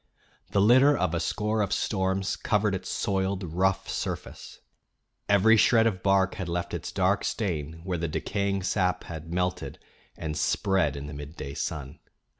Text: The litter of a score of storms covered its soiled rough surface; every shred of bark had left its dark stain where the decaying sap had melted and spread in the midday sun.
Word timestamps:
The 0.49 0.61
litter 0.61 0.97
of 0.97 1.13
a 1.13 1.19
score 1.19 1.61
of 1.61 1.71
storms 1.71 2.35
covered 2.35 2.73
its 2.73 2.89
soiled 2.89 3.43
rough 3.43 3.87
surface; 3.87 4.59
every 5.29 5.57
shred 5.57 5.85
of 5.85 6.01
bark 6.01 6.33
had 6.33 6.49
left 6.49 6.73
its 6.73 6.91
dark 6.91 7.23
stain 7.23 7.81
where 7.83 7.99
the 7.99 8.07
decaying 8.07 8.63
sap 8.63 9.03
had 9.03 9.31
melted 9.31 9.77
and 10.17 10.35
spread 10.35 10.95
in 10.95 11.05
the 11.05 11.13
midday 11.13 11.53
sun. 11.53 11.99